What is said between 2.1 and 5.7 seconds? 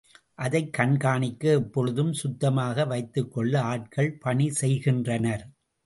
சுத்தமாக வைத்துக்கொள்ள ஆட்கள் பணி செய்கின்றனர்.